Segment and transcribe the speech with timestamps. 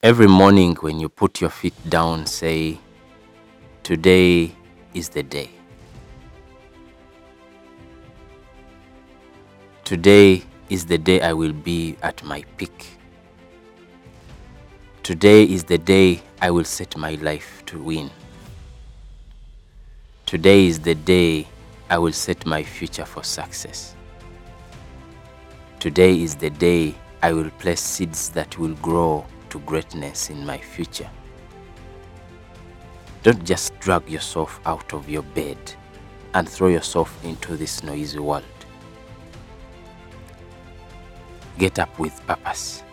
[0.00, 2.78] Every morning when you put your feet down, say,
[3.82, 4.54] Today
[4.94, 5.50] is the day.
[9.82, 12.86] Today is the day I will be at my peak.
[15.02, 18.08] Today is the day I will set my life to win.
[20.26, 21.48] Today is the day
[21.90, 23.96] I will set my future for success.
[25.80, 30.58] Today is the day I will place seeds that will grow to greatness in my
[30.58, 31.10] future.
[33.22, 35.58] Don't just drag yourself out of your bed
[36.34, 38.44] and throw yourself into this noisy world.
[41.58, 42.84] Get up with purpose.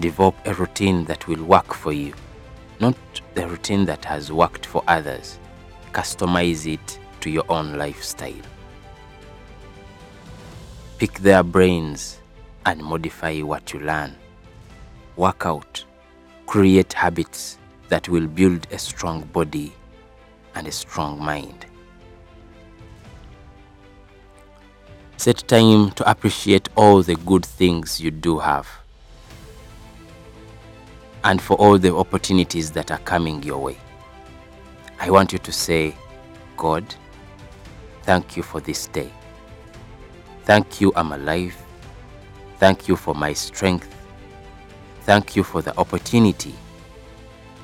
[0.00, 2.14] Develop a routine that will work for you,
[2.80, 2.96] not
[3.34, 5.38] the routine that has worked for others.
[5.92, 8.34] Customize it to your own lifestyle.
[10.98, 12.18] Pick their brains
[12.64, 14.16] and modify what you learn.
[15.16, 15.84] Work out,
[16.46, 19.72] create habits that will build a strong body
[20.54, 21.66] and a strong mind.
[25.16, 28.68] Set time to appreciate all the good things you do have
[31.24, 33.78] and for all the opportunities that are coming your way.
[35.00, 35.94] I want you to say,
[36.56, 36.84] God,
[38.02, 39.10] thank you for this day.
[40.44, 41.56] Thank you, I'm alive.
[42.58, 43.92] Thank you for my strength.
[45.06, 46.52] Thank you for the opportunity.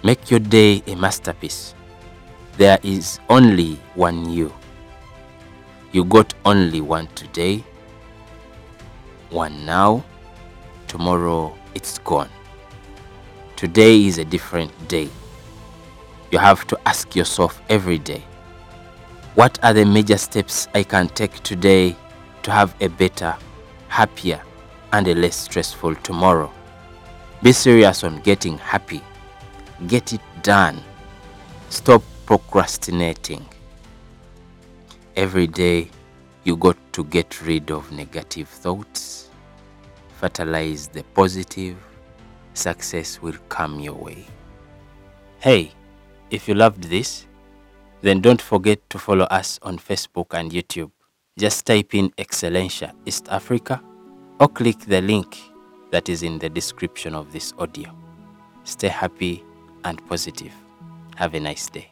[0.04, 1.74] Make your day a masterpiece.
[2.56, 4.52] There is only one you.
[5.90, 7.64] You got only one today,
[9.30, 10.04] one now,
[10.86, 12.30] tomorrow it's gone.
[13.56, 15.08] Today is a different day.
[16.30, 18.22] You have to ask yourself every day,
[19.34, 21.96] what are the major steps I can take today
[22.44, 23.34] to have a better,
[23.88, 24.40] happier,
[24.92, 26.52] and a less stressful tomorrow?
[27.42, 29.02] Be serious on getting happy.
[29.88, 30.80] Get it done.
[31.70, 33.44] Stop procrastinating.
[35.16, 35.90] Every day,
[36.44, 39.28] you got to get rid of negative thoughts,
[40.20, 41.76] fertilize the positive,
[42.54, 44.24] success will come your way.
[45.40, 45.72] Hey,
[46.30, 47.26] if you loved this,
[48.02, 50.92] then don't forget to follow us on Facebook and YouTube.
[51.36, 53.82] Just type in Excellencia East Africa
[54.38, 55.51] or click the link
[55.92, 57.94] that is in the description of this audio.
[58.64, 59.44] Stay happy
[59.84, 60.52] and positive.
[61.16, 61.91] Have a nice day.